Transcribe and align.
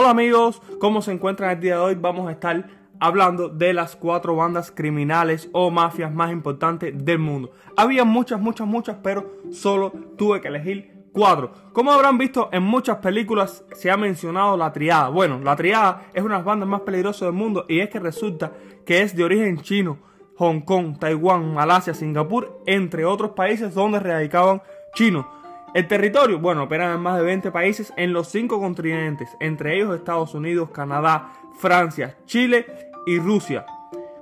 Hola 0.00 0.12
amigos, 0.12 0.62
¿cómo 0.78 1.02
se 1.02 1.12
encuentran 1.12 1.50
el 1.50 1.60
día 1.60 1.74
de 1.74 1.80
hoy? 1.82 1.94
Vamos 1.94 2.26
a 2.26 2.32
estar 2.32 2.70
hablando 3.00 3.50
de 3.50 3.74
las 3.74 3.96
cuatro 3.96 4.34
bandas 4.34 4.70
criminales 4.70 5.50
o 5.52 5.70
mafias 5.70 6.10
más 6.10 6.32
importantes 6.32 6.94
del 7.04 7.18
mundo. 7.18 7.52
Había 7.76 8.04
muchas, 8.04 8.40
muchas, 8.40 8.66
muchas, 8.66 8.96
pero 9.02 9.42
solo 9.52 9.92
tuve 10.16 10.40
que 10.40 10.48
elegir 10.48 11.04
cuatro. 11.12 11.52
Como 11.74 11.92
habrán 11.92 12.16
visto 12.16 12.48
en 12.50 12.62
muchas 12.62 12.96
películas 12.96 13.62
se 13.74 13.90
ha 13.90 13.98
mencionado 13.98 14.56
la 14.56 14.72
triada. 14.72 15.10
Bueno, 15.10 15.38
la 15.38 15.54
triada 15.54 16.06
es 16.14 16.22
una 16.22 16.36
de 16.36 16.38
las 16.38 16.46
bandas 16.46 16.68
más 16.70 16.80
peligrosas 16.80 17.28
del 17.28 17.34
mundo 17.34 17.66
y 17.68 17.80
es 17.80 17.90
que 17.90 18.00
resulta 18.00 18.52
que 18.86 19.02
es 19.02 19.14
de 19.14 19.24
origen 19.24 19.60
chino, 19.60 19.98
Hong 20.36 20.62
Kong, 20.62 20.98
Taiwán, 20.98 21.52
Malasia, 21.52 21.92
Singapur, 21.92 22.62
entre 22.64 23.04
otros 23.04 23.32
países 23.32 23.74
donde 23.74 24.00
radicaban 24.00 24.62
chinos. 24.94 25.26
El 25.72 25.86
territorio, 25.86 26.40
bueno, 26.40 26.64
operan 26.64 26.94
en 26.94 27.00
más 27.00 27.16
de 27.16 27.22
20 27.22 27.52
países 27.52 27.92
en 27.96 28.12
los 28.12 28.28
cinco 28.28 28.58
continentes, 28.58 29.36
entre 29.38 29.76
ellos 29.76 29.94
Estados 29.94 30.34
Unidos, 30.34 30.70
Canadá, 30.70 31.32
Francia, 31.58 32.16
Chile 32.26 32.66
y 33.06 33.18
Rusia. 33.20 33.64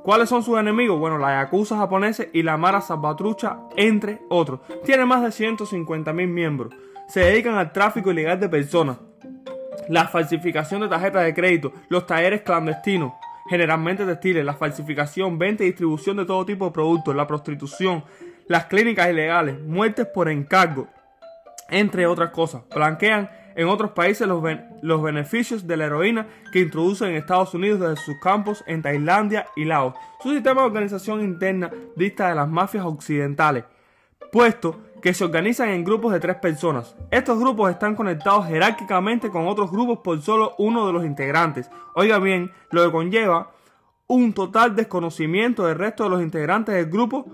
¿Cuáles 0.02 0.28
son 0.28 0.42
sus 0.42 0.58
enemigos? 0.58 0.98
Bueno, 0.98 1.16
la 1.16 1.42
Yakuza 1.42 1.78
japonesa 1.78 2.24
y 2.34 2.42
la 2.42 2.58
Mara 2.58 2.82
Salvatrucha, 2.82 3.60
entre 3.76 4.20
otros. 4.28 4.60
Tiene 4.84 5.06
más 5.06 5.22
de 5.22 5.32
150 5.32 6.12
mil 6.12 6.28
miembros. 6.28 6.74
Se 7.08 7.20
dedican 7.20 7.54
al 7.54 7.72
tráfico 7.72 8.10
ilegal 8.10 8.38
de 8.38 8.50
personas, 8.50 8.98
la 9.88 10.06
falsificación 10.06 10.82
de 10.82 10.88
tarjetas 10.88 11.24
de 11.24 11.32
crédito, 11.32 11.72
los 11.88 12.06
talleres 12.06 12.42
clandestinos, 12.42 13.14
generalmente 13.48 14.04
textiles, 14.04 14.44
la 14.44 14.52
falsificación, 14.52 15.38
venta 15.38 15.62
y 15.62 15.68
distribución 15.68 16.18
de 16.18 16.26
todo 16.26 16.44
tipo 16.44 16.66
de 16.66 16.72
productos, 16.72 17.16
la 17.16 17.26
prostitución, 17.26 18.04
las 18.46 18.66
clínicas 18.66 19.08
ilegales, 19.08 19.58
muertes 19.60 20.06
por 20.06 20.28
encargo, 20.28 20.88
entre 21.68 22.06
otras 22.06 22.30
cosas. 22.30 22.62
Blanquean 22.74 23.30
en 23.54 23.68
otros 23.68 23.90
países 23.90 24.26
los, 24.28 24.42
los, 24.82 25.02
beneficios 25.02 25.66
de 25.66 25.76
la 25.76 25.86
heroína 25.86 26.28
que 26.52 26.60
introducen 26.60 27.08
en 27.10 27.16
Estados 27.16 27.54
Unidos 27.54 27.80
desde 27.80 27.96
sus 27.96 28.18
campos 28.20 28.62
en 28.66 28.82
Tailandia 28.82 29.46
y 29.56 29.64
Laos. 29.64 29.94
Su 30.22 30.30
sistema 30.30 30.60
de 30.60 30.68
organización 30.68 31.22
interna 31.22 31.70
dista 31.96 32.28
de 32.28 32.36
las 32.36 32.48
mafias 32.48 32.84
occidentales, 32.84 33.64
puesto 34.30 34.80
que 35.02 35.14
se 35.14 35.24
organizan 35.24 35.70
en 35.70 35.84
grupos 35.84 36.12
de 36.12 36.20
tres 36.20 36.36
personas. 36.36 36.96
Estos 37.10 37.38
grupos 37.38 37.70
están 37.70 37.94
conectados 37.94 38.46
jerárquicamente 38.46 39.30
con 39.30 39.46
otros 39.48 39.70
grupos 39.70 39.98
por 40.04 40.20
solo 40.22 40.54
uno 40.58 40.86
de 40.86 40.92
los 40.92 41.04
integrantes. 41.04 41.70
Oiga 41.94 42.18
bien, 42.18 42.52
lo 42.70 42.84
que 42.84 42.92
conlleva 42.92 43.50
un 44.06 44.32
total 44.32 44.74
desconocimiento 44.74 45.66
del 45.66 45.78
resto 45.78 46.04
de 46.04 46.10
los 46.10 46.22
integrantes 46.22 46.74
del 46.74 46.86
grupo 46.86 47.26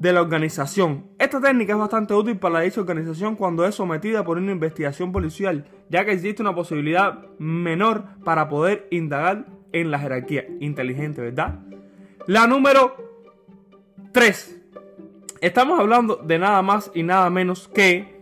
de 0.00 0.14
la 0.14 0.22
organización. 0.22 1.04
Esta 1.18 1.40
técnica 1.40 1.74
es 1.74 1.78
bastante 1.78 2.14
útil 2.14 2.38
para 2.38 2.60
dicha 2.60 2.80
organización 2.80 3.36
cuando 3.36 3.66
es 3.66 3.74
sometida 3.74 4.24
por 4.24 4.38
una 4.38 4.50
investigación 4.50 5.12
policial, 5.12 5.66
ya 5.90 6.04
que 6.06 6.12
existe 6.12 6.42
una 6.42 6.54
posibilidad 6.54 7.26
menor 7.38 8.04
para 8.24 8.48
poder 8.48 8.88
indagar 8.90 9.46
en 9.72 9.90
la 9.90 9.98
jerarquía. 9.98 10.46
Inteligente, 10.58 11.20
¿verdad? 11.20 11.60
La 12.26 12.46
número 12.46 12.96
3. 14.12 14.62
Estamos 15.42 15.78
hablando 15.78 16.16
de 16.16 16.38
nada 16.38 16.62
más 16.62 16.90
y 16.94 17.02
nada 17.02 17.28
menos 17.28 17.68
que 17.68 18.20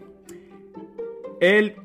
el 1.40 1.76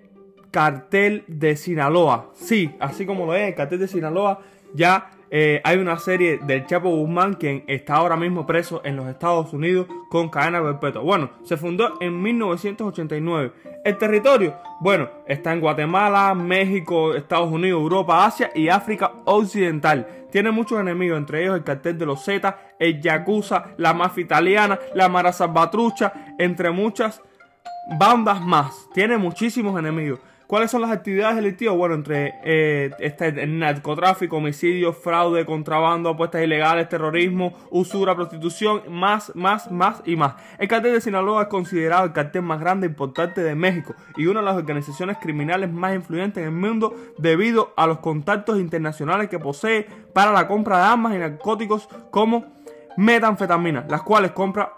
cartel 0.50 1.24
de 1.28 1.56
Sinaloa. 1.56 2.32
Sí, 2.34 2.76
así 2.80 3.06
como 3.06 3.28
lo 3.28 3.36
es, 3.36 3.50
el 3.50 3.56
cartel 3.56 3.80
de 3.80 3.88
Sinaloa 3.88 4.42
ya 4.74 5.12
eh, 5.36 5.62
hay 5.64 5.80
una 5.80 5.98
serie 5.98 6.38
del 6.38 6.68
Chapo 6.68 6.90
Guzmán 6.90 7.34
quien 7.34 7.64
está 7.66 7.96
ahora 7.96 8.16
mismo 8.16 8.46
preso 8.46 8.82
en 8.86 8.96
los 8.96 9.08
Estados 9.08 9.52
Unidos 9.52 9.88
con 10.12 10.30
cadena 10.30 10.62
perpetua. 10.62 11.02
Bueno, 11.02 11.32
se 11.44 11.58
fundó 11.58 11.98
en 12.00 12.22
1989. 12.22 13.52
El 13.84 13.98
territorio, 13.98 14.54
bueno, 14.80 15.10
está 15.26 15.52
en 15.52 15.60
Guatemala, 15.60 16.36
México, 16.36 17.16
Estados 17.16 17.52
Unidos, 17.52 17.82
Europa, 17.82 18.24
Asia 18.24 18.52
y 18.54 18.70
África 18.70 19.12
Occidental. 19.26 20.08
Tiene 20.32 20.52
muchos 20.52 20.80
enemigos, 20.80 21.18
entre 21.18 21.42
ellos 21.42 21.56
el 21.56 21.64
cartel 21.64 21.98
de 21.98 22.06
los 22.06 22.24
Z, 22.24 22.56
el 22.78 23.02
Yakuza, 23.02 23.72
la 23.78 23.96
mafia 23.96 24.22
italiana, 24.22 24.78
la 24.94 25.10
Mara 25.10 25.34
Salvatrucha, 25.34 26.14
entre 26.38 26.70
muchas 26.70 27.24
bandas 27.98 28.40
más. 28.40 28.88
Tiene 28.94 29.18
muchísimos 29.18 29.80
enemigos. 29.80 30.20
¿Cuáles 30.48 30.72
son 30.72 30.82
las 30.82 30.92
actividades 30.92 31.36
delictivas? 31.38 31.76
Bueno, 31.76 31.96
entre 31.96 32.36
eh, 32.44 32.92
este, 33.00 33.48
narcotráfico, 33.48 34.38
homicidio, 34.38 34.94
fraude, 34.94 35.46
contrabando, 35.46 36.10
apuestas 36.10 36.44
ilegales, 36.44 36.90
terrorismo, 36.90 37.54
usura, 37.72 38.16
prostitución, 38.16 38.84
más, 38.90 39.32
más, 39.36 39.72
más 39.72 40.02
y 40.06 40.16
más. 40.16 40.36
El 40.60 40.68
cartel 40.68 40.94
de 40.94 41.02
Sinaloa 41.02 41.44
es 41.44 41.48
considerado 41.48 42.06
el 42.06 42.14
cartel 42.14 42.42
más 42.42 42.60
grande 42.60 42.88
e 42.88 42.90
importante 42.90 43.42
de 43.42 43.56
México 43.56 43.96
y 44.18 44.26
una 44.28 44.42
de 44.42 44.46
las 44.46 44.58
organizaciones 44.58 45.18
criminales 45.18 45.72
más 45.72 45.96
influyentes 45.96 46.42
en 46.42 46.50
el 46.50 46.56
mundo 46.56 46.94
debido 47.18 47.74
a 47.78 47.88
los 47.88 48.00
contactos 48.00 48.60
internacionales 48.60 49.30
que 49.30 49.40
posee 49.40 49.88
para 50.14 50.32
la 50.32 50.48
compra 50.48 50.78
de 50.78 50.84
armas 50.84 51.16
y 51.16 51.20
narcóticos 51.20 51.88
como 52.12 52.46
metanfetamina, 52.98 53.86
las 53.90 54.04
cuales 54.04 54.32
compra 54.32 54.74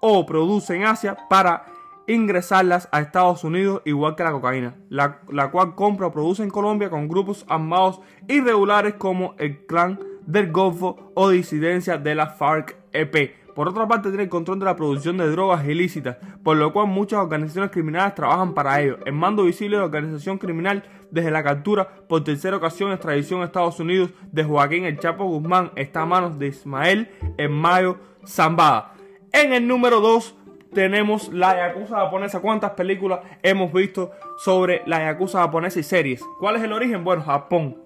o 0.00 0.24
produce 0.24 0.74
en 0.74 0.84
Asia 0.84 1.16
para 1.28 1.64
ingresarlas 2.10 2.88
a 2.92 3.00
Estados 3.00 3.44
Unidos 3.44 3.82
igual 3.84 4.16
que 4.16 4.24
la 4.24 4.32
cocaína, 4.32 4.74
la, 4.88 5.20
cual 5.50 5.74
compra 5.74 6.08
o 6.08 6.12
produce 6.12 6.42
en 6.42 6.50
Colombia 6.50 6.90
con 6.90 7.08
grupos 7.08 7.44
armados 7.48 8.00
irregulares 8.28 8.94
como 8.94 9.34
el 9.38 9.64
clan 9.66 10.00
del 10.26 10.50
Golfo 10.50 11.12
o 11.14 11.30
disidencia 11.30 11.98
de 11.98 12.14
la 12.14 12.28
FARC-EP. 12.28 13.40
Por 13.54 13.68
otra 13.68 13.86
parte, 13.86 14.08
tiene 14.08 14.24
el 14.24 14.28
control 14.28 14.58
de 14.58 14.64
la 14.64 14.76
producción 14.76 15.18
de 15.18 15.28
drogas 15.28 15.66
ilícitas, 15.66 16.16
por 16.42 16.56
lo 16.56 16.72
cual 16.72 16.86
muchas 16.86 17.20
organizaciones 17.20 17.70
criminales 17.70 18.14
trabajan 18.14 18.54
para 18.54 18.80
ello. 18.80 18.98
El 19.04 19.12
mando 19.12 19.44
visible 19.44 19.76
de 19.76 19.80
la 19.80 19.86
organización 19.86 20.38
criminal 20.38 20.84
desde 21.10 21.30
la 21.30 21.42
captura 21.42 21.88
por 22.08 22.24
tercera 22.24 22.56
ocasión 22.56 22.92
extradición 22.92 23.42
a 23.42 23.44
Estados 23.44 23.80
Unidos 23.80 24.10
de 24.32 24.44
Joaquín 24.44 24.84
El 24.84 24.98
Chapo 24.98 25.24
Guzmán 25.24 25.72
está 25.76 26.02
a 26.02 26.06
manos 26.06 26.38
de 26.38 26.48
Ismael 26.48 27.10
en 27.36 27.52
Mayo 27.52 27.98
Zambada. 28.26 28.94
En 29.32 29.52
el 29.52 29.66
número 29.66 30.00
2 30.00 30.36
tenemos 30.72 31.32
la 31.32 31.56
Yakuza 31.56 31.96
japonesa. 31.96 32.40
¿Cuántas 32.40 32.72
películas 32.72 33.20
hemos 33.42 33.72
visto 33.72 34.12
sobre 34.38 34.82
la 34.86 35.00
Yakuza 35.00 35.40
japonesa 35.40 35.80
y 35.80 35.82
series? 35.82 36.22
¿Cuál 36.38 36.56
es 36.56 36.62
el 36.62 36.72
origen? 36.72 37.04
Bueno, 37.04 37.22
Japón. 37.22 37.76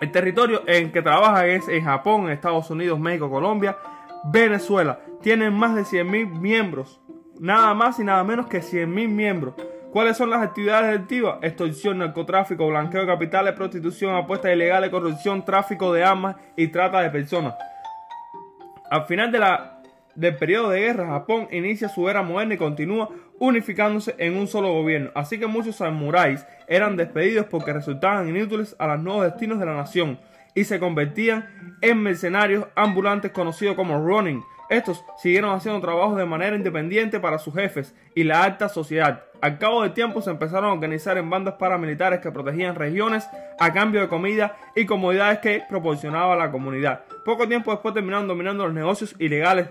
El 0.00 0.12
territorio 0.12 0.62
en 0.66 0.92
que 0.92 1.02
trabaja 1.02 1.46
es 1.46 1.68
en 1.68 1.84
Japón, 1.84 2.30
Estados 2.30 2.70
Unidos, 2.70 2.98
México, 3.00 3.28
Colombia, 3.28 3.76
Venezuela. 4.24 5.00
Tienen 5.22 5.52
más 5.52 5.74
de 5.74 5.82
100.000 5.82 6.38
miembros. 6.38 7.00
Nada 7.40 7.74
más 7.74 7.98
y 7.98 8.04
nada 8.04 8.22
menos 8.24 8.46
que 8.46 8.60
100.000 8.60 9.08
miembros. 9.08 9.54
¿Cuáles 9.92 10.16
son 10.16 10.30
las 10.30 10.42
actividades 10.42 10.92
delictivas? 10.92 11.38
Extorsión, 11.42 11.98
narcotráfico, 11.98 12.68
blanqueo 12.68 13.00
de 13.00 13.06
capitales, 13.06 13.54
prostitución, 13.54 14.14
apuestas 14.14 14.52
ilegales, 14.52 14.90
corrupción, 14.90 15.44
tráfico 15.44 15.92
de 15.92 16.04
armas 16.04 16.36
y 16.56 16.68
trata 16.68 17.00
de 17.00 17.10
personas. 17.10 17.54
Al 18.90 19.04
final 19.06 19.32
de 19.32 19.38
la 19.38 19.77
del 20.18 20.34
periodo 20.34 20.70
de 20.70 20.80
guerra, 20.80 21.06
Japón 21.06 21.46
inicia 21.52 21.88
su 21.88 22.08
era 22.08 22.22
moderna 22.22 22.54
y 22.54 22.58
continúa 22.58 23.08
unificándose 23.38 24.16
en 24.18 24.36
un 24.36 24.48
solo 24.48 24.72
gobierno. 24.72 25.12
Así 25.14 25.38
que 25.38 25.46
muchos 25.46 25.76
samuráis 25.76 26.44
eran 26.66 26.96
despedidos 26.96 27.46
porque 27.46 27.72
resultaban 27.72 28.28
inútiles 28.28 28.74
a 28.80 28.88
los 28.88 29.00
nuevos 29.00 29.24
destinos 29.26 29.60
de 29.60 29.66
la 29.66 29.76
nación 29.76 30.18
y 30.56 30.64
se 30.64 30.80
convertían 30.80 31.76
en 31.82 32.02
mercenarios 32.02 32.66
ambulantes 32.74 33.30
conocidos 33.30 33.76
como 33.76 34.04
Ronin. 34.04 34.42
Estos 34.68 35.04
siguieron 35.18 35.54
haciendo 35.54 35.80
trabajo 35.80 36.16
de 36.16 36.26
manera 36.26 36.56
independiente 36.56 37.20
para 37.20 37.38
sus 37.38 37.54
jefes 37.54 37.94
y 38.16 38.24
la 38.24 38.42
alta 38.42 38.68
sociedad. 38.68 39.22
Al 39.40 39.58
cabo 39.58 39.82
del 39.82 39.92
tiempo 39.92 40.20
se 40.20 40.30
empezaron 40.30 40.68
a 40.68 40.72
organizar 40.72 41.16
en 41.16 41.30
bandas 41.30 41.54
paramilitares 41.54 42.18
que 42.18 42.32
protegían 42.32 42.74
regiones 42.74 43.30
a 43.60 43.72
cambio 43.72 44.00
de 44.00 44.08
comida 44.08 44.56
y 44.74 44.84
comodidades 44.84 45.38
que 45.38 45.62
proporcionaba 45.68 46.34
la 46.34 46.50
comunidad. 46.50 47.04
Poco 47.24 47.46
tiempo 47.46 47.70
después 47.70 47.94
terminaron 47.94 48.26
dominando 48.26 48.64
los 48.64 48.74
negocios 48.74 49.14
ilegales 49.20 49.68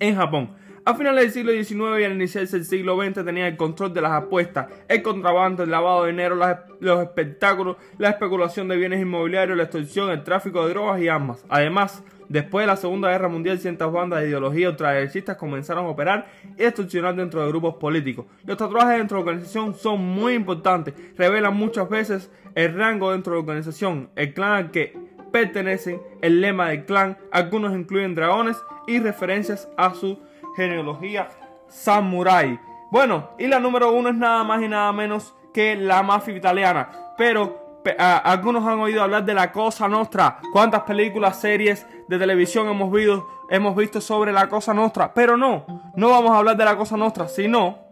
en 0.00 0.16
Japón. 0.16 0.50
A 0.88 0.94
finales 0.94 1.22
del 1.22 1.32
siglo 1.32 1.52
XIX 1.52 2.00
y 2.00 2.04
al 2.04 2.12
iniciarse 2.14 2.56
el 2.56 2.64
siglo 2.64 2.96
XX 2.96 3.22
tenía 3.22 3.46
el 3.46 3.58
control 3.58 3.92
de 3.92 4.00
las 4.00 4.12
apuestas, 4.12 4.68
el 4.88 5.02
contrabando, 5.02 5.62
el 5.62 5.70
lavado 5.70 6.04
de 6.04 6.12
dinero, 6.12 6.34
los 6.80 7.02
espectáculos, 7.02 7.76
la 7.98 8.08
especulación 8.08 8.68
de 8.68 8.78
bienes 8.78 9.02
inmobiliarios, 9.02 9.54
la 9.54 9.64
extorsión, 9.64 10.08
el 10.10 10.24
tráfico 10.24 10.64
de 10.64 10.70
drogas 10.72 10.98
y 11.02 11.08
armas. 11.08 11.44
Además, 11.50 12.02
después 12.30 12.62
de 12.62 12.68
la 12.68 12.76
Segunda 12.76 13.10
Guerra 13.10 13.28
Mundial, 13.28 13.58
ciertas 13.58 13.92
bandas 13.92 14.22
de 14.22 14.28
ideología 14.28 14.70
ultraderechistas 14.70 15.36
comenzaron 15.36 15.84
a 15.84 15.88
operar 15.88 16.26
y 16.56 16.64
extorsionar 16.64 17.14
dentro 17.16 17.42
de 17.42 17.48
grupos 17.48 17.74
políticos. 17.74 18.24
Los 18.46 18.56
tatuajes 18.56 18.96
dentro 18.96 19.18
de 19.18 19.24
la 19.24 19.30
organización 19.30 19.74
son 19.74 20.00
muy 20.00 20.32
importantes, 20.32 20.94
revelan 21.18 21.54
muchas 21.54 21.86
veces 21.90 22.30
el 22.54 22.74
rango 22.74 23.12
dentro 23.12 23.34
de 23.34 23.36
la 23.36 23.40
organización, 23.40 24.08
el 24.16 24.32
clan 24.32 24.70
que 24.70 24.96
pertenecen, 25.30 26.02
el 26.20 26.40
lema 26.40 26.68
del 26.68 26.84
clan, 26.84 27.18
algunos 27.32 27.74
incluyen 27.74 28.14
dragones 28.14 28.56
y 28.86 28.98
referencias 29.00 29.68
a 29.76 29.94
su 29.94 30.18
genealogía 30.56 31.28
samurai. 31.68 32.58
Bueno, 32.90 33.30
y 33.38 33.46
la 33.46 33.60
número 33.60 33.92
uno 33.92 34.08
es 34.08 34.14
nada 34.14 34.42
más 34.44 34.62
y 34.62 34.68
nada 34.68 34.92
menos 34.92 35.34
que 35.52 35.76
la 35.76 36.02
mafia 36.02 36.36
italiana. 36.36 36.88
Pero 37.16 37.82
algunos 37.98 38.66
han 38.66 38.80
oído 38.80 39.02
hablar 39.02 39.24
de 39.24 39.34
la 39.34 39.52
Cosa 39.52 39.88
Nostra. 39.88 40.38
¿Cuántas 40.52 40.82
películas, 40.82 41.40
series 41.40 41.86
de 42.08 42.18
televisión 42.18 42.68
hemos 42.68 42.90
visto, 42.92 43.26
hemos 43.50 43.76
visto 43.76 44.00
sobre 44.00 44.32
la 44.32 44.48
Cosa 44.48 44.74
Nostra? 44.74 45.12
Pero 45.14 45.36
no, 45.36 45.64
no 45.94 46.10
vamos 46.10 46.32
a 46.32 46.38
hablar 46.38 46.56
de 46.56 46.64
la 46.64 46.76
Cosa 46.76 46.96
Nostra, 46.96 47.28
sino 47.28 47.87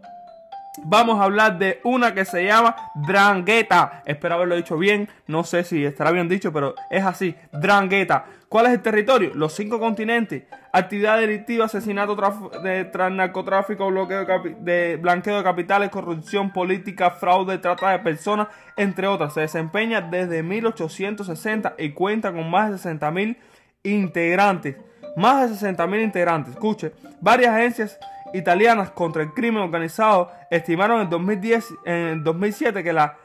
vamos 0.85 1.19
a 1.19 1.23
hablar 1.23 1.57
de 1.57 1.79
una 1.83 2.13
que 2.13 2.25
se 2.25 2.45
llama 2.45 2.75
Drangheta. 2.95 4.03
Espero 4.05 4.35
haberlo 4.35 4.55
dicho 4.55 4.77
bien, 4.77 5.09
no 5.27 5.43
sé 5.43 5.63
si 5.63 5.85
estará 5.85 6.11
bien 6.11 6.29
dicho, 6.29 6.51
pero 6.51 6.75
es 6.89 7.03
así, 7.03 7.35
Drangheta. 7.51 8.25
¿Cuál 8.49 8.67
es 8.67 8.73
el 8.73 8.81
territorio? 8.81 9.31
Los 9.33 9.53
cinco 9.53 9.77
continentes. 9.77 10.43
Actividad 10.71 11.19
delictiva, 11.19 11.65
asesinato, 11.65 12.15
de 12.63 12.89
narcotráfico, 13.11 13.87
bloqueo 13.87 14.25
de, 14.59 14.97
blanqueo 15.01 15.37
de 15.37 15.43
capitales, 15.43 15.89
corrupción 15.89 16.51
política, 16.53 17.11
fraude, 17.11 17.57
trata 17.57 17.91
de 17.91 17.99
personas, 17.99 18.47
entre 18.77 19.07
otras. 19.07 19.33
Se 19.33 19.41
desempeña 19.41 19.99
desde 19.99 20.43
1860 20.43 21.75
y 21.77 21.91
cuenta 21.91 22.31
con 22.31 22.49
más 22.49 22.71
de 22.71 22.77
60 22.77 23.11
mil 23.11 23.37
integrantes. 23.83 24.77
Más 25.17 25.49
de 25.49 25.55
60 25.55 25.85
mil 25.87 26.01
integrantes. 26.01 26.53
Escuche, 26.53 26.93
varias 27.19 27.53
agencias 27.53 27.99
italianas 28.33 28.91
contra 28.91 29.23
el 29.23 29.33
crimen 29.33 29.63
organizado 29.63 30.31
estimaron 30.49 31.01
en 31.01 31.09
2010, 31.09 31.73
en 31.85 32.23
2007 32.23 32.83
que 32.83 32.93
la 32.93 33.17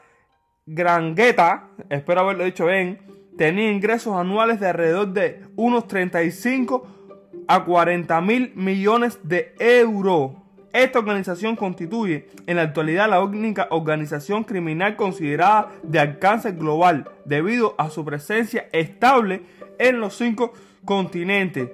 Grangueta, 0.65 1.67
espero 1.89 2.21
haberlo 2.21 2.45
dicho 2.45 2.65
bien, 2.67 2.99
tenía 3.37 3.71
ingresos 3.71 4.15
anuales 4.15 4.59
de 4.59 4.67
alrededor 4.67 5.09
de 5.09 5.41
unos 5.55 5.87
35 5.87 6.87
a 7.47 7.65
40 7.65 8.21
mil 8.21 8.53
millones 8.55 9.19
de 9.23 9.53
euros. 9.59 10.31
Esta 10.71 10.99
organización 10.99 11.55
constituye 11.55 12.27
en 12.47 12.55
la 12.55 12.63
actualidad 12.63 13.09
la 13.09 13.21
única 13.21 13.67
organización 13.69 14.43
criminal 14.43 14.95
considerada 14.95 15.71
de 15.83 15.99
alcance 15.99 16.53
global 16.53 17.09
debido 17.25 17.75
a 17.77 17.89
su 17.89 18.03
presencia 18.03 18.67
estable 18.71 19.43
en 19.77 19.99
los 19.99 20.15
cinco 20.15 20.53
continentes. 20.85 21.69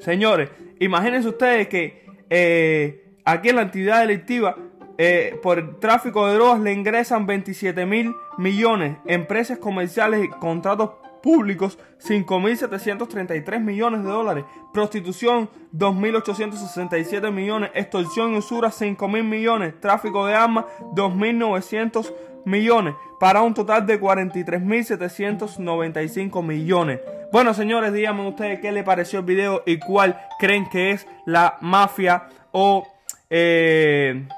Señores, 0.00 0.50
imagínense 0.78 1.28
ustedes 1.28 1.68
que 1.68 2.05
eh, 2.30 3.12
aquí 3.24 3.50
en 3.50 3.56
la 3.56 3.62
actividad 3.62 4.00
delictiva, 4.00 4.56
eh, 4.98 5.38
por 5.42 5.58
el 5.58 5.76
tráfico 5.78 6.26
de 6.26 6.34
drogas 6.34 6.60
le 6.60 6.72
ingresan 6.72 7.26
27 7.26 7.84
mil 7.84 8.14
millones, 8.38 8.96
empresas 9.06 9.58
comerciales 9.58 10.24
y 10.24 10.28
contratos 10.28 10.90
públicos 11.26 11.78
5.733 12.06 13.58
millones 13.58 14.04
de 14.04 14.08
dólares, 14.08 14.44
prostitución 14.72 15.50
2.867 15.74 17.32
millones, 17.32 17.72
extorsión 17.74 18.34
y 18.34 18.38
usura 18.38 18.68
5.000 18.68 19.24
millones, 19.24 19.74
tráfico 19.80 20.24
de 20.24 20.34
armas 20.34 20.66
2.900 20.94 22.14
millones, 22.44 22.94
para 23.18 23.42
un 23.42 23.54
total 23.54 23.84
de 23.86 24.00
43.795 24.00 26.44
millones. 26.44 27.00
Bueno, 27.32 27.54
señores, 27.54 27.92
díganme 27.92 28.28
ustedes 28.28 28.60
qué 28.60 28.70
les 28.70 28.84
pareció 28.84 29.18
el 29.18 29.24
video 29.24 29.64
y 29.66 29.80
cuál 29.80 30.20
creen 30.38 30.68
que 30.68 30.92
es 30.92 31.08
la 31.26 31.56
mafia 31.60 32.28
o 32.52 32.86
eh, 33.30 34.28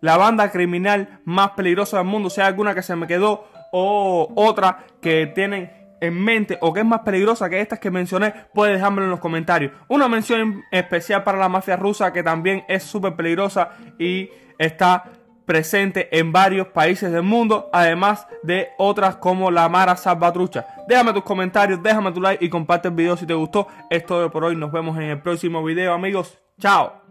la 0.00 0.16
banda 0.16 0.50
criminal 0.50 1.20
más 1.26 1.50
peligrosa 1.50 1.98
del 1.98 2.06
mundo. 2.06 2.30
Sea 2.30 2.46
alguna 2.46 2.74
que 2.74 2.80
se 2.80 2.96
me 2.96 3.06
quedó 3.06 3.46
o 3.72 4.32
otra 4.36 4.86
que 5.02 5.26
tienen 5.26 5.83
en 6.06 6.22
mente 6.22 6.58
o 6.60 6.72
que 6.72 6.80
es 6.80 6.86
más 6.86 7.00
peligrosa 7.00 7.48
que 7.48 7.60
estas 7.60 7.78
que 7.78 7.90
mencioné, 7.90 8.34
puede 8.52 8.74
dejármelo 8.74 9.04
en 9.04 9.10
los 9.10 9.20
comentarios. 9.20 9.72
Una 9.88 10.08
mención 10.08 10.64
especial 10.70 11.24
para 11.24 11.38
la 11.38 11.48
mafia 11.48 11.76
rusa 11.76 12.12
que 12.12 12.22
también 12.22 12.64
es 12.68 12.82
súper 12.82 13.14
peligrosa 13.14 13.70
y 13.98 14.30
está 14.58 15.04
presente 15.44 16.08
en 16.18 16.32
varios 16.32 16.68
países 16.68 17.12
del 17.12 17.22
mundo, 17.22 17.68
además 17.72 18.26
de 18.42 18.68
otras 18.78 19.16
como 19.16 19.50
la 19.50 19.68
Mara 19.68 19.96
Salvatrucha. 19.96 20.66
Déjame 20.88 21.12
tus 21.12 21.22
comentarios, 21.22 21.82
déjame 21.82 22.12
tu 22.12 22.20
like 22.20 22.44
y 22.44 22.48
comparte 22.48 22.88
el 22.88 22.94
video 22.94 23.16
si 23.16 23.26
te 23.26 23.34
gustó. 23.34 23.68
Es 23.90 24.06
todo 24.06 24.30
por 24.30 24.44
hoy, 24.44 24.56
nos 24.56 24.72
vemos 24.72 24.96
en 24.96 25.04
el 25.04 25.20
próximo 25.20 25.62
video 25.62 25.92
amigos. 25.92 26.38
Chao. 26.58 27.03